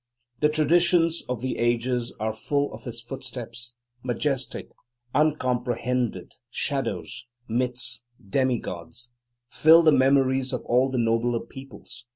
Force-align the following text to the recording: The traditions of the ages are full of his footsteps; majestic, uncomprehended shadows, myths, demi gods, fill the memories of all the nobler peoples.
The 0.39 0.49
traditions 0.49 1.21
of 1.29 1.41
the 1.41 1.59
ages 1.59 2.11
are 2.19 2.33
full 2.33 2.73
of 2.73 2.85
his 2.85 2.99
footsteps; 2.99 3.75
majestic, 4.01 4.71
uncomprehended 5.13 6.37
shadows, 6.49 7.27
myths, 7.47 8.03
demi 8.27 8.57
gods, 8.57 9.11
fill 9.47 9.83
the 9.83 9.91
memories 9.91 10.53
of 10.53 10.63
all 10.65 10.89
the 10.89 10.97
nobler 10.97 11.39
peoples. 11.39 12.07